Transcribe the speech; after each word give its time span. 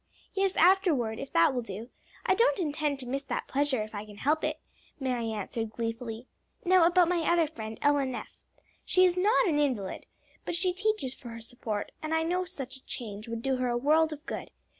"Yes, 0.33 0.55
afterward, 0.55 1.19
if 1.19 1.31
that 1.33 1.53
will 1.53 1.61
do. 1.61 1.91
I 2.25 2.33
don't 2.33 2.57
intend 2.57 2.97
to 2.97 3.05
miss 3.05 3.21
that 3.25 3.47
pleasure 3.47 3.83
if 3.83 3.93
I 3.93 4.03
can 4.03 4.17
help 4.17 4.43
it," 4.43 4.59
Mary 4.99 5.31
answered 5.31 5.69
gleefully. 5.73 6.25
"Now 6.65 6.87
about 6.87 7.07
my 7.07 7.19
other 7.19 7.45
friend, 7.45 7.77
Ella 7.83 8.07
Neff. 8.07 8.35
She 8.83 9.05
is 9.05 9.15
not 9.15 9.47
an 9.47 9.59
invalid, 9.59 10.07
but 10.43 10.55
she 10.55 10.73
teaches 10.73 11.13
for 11.13 11.29
her 11.29 11.39
support, 11.39 11.91
and 12.01 12.15
I 12.15 12.23
know 12.23 12.45
such 12.45 12.77
a 12.77 12.85
change 12.87 13.27
would 13.27 13.43
do 13.43 13.57
her 13.57 13.69
a 13.69 13.77
world 13.77 14.11
of 14.11 14.25
good. 14.25 14.49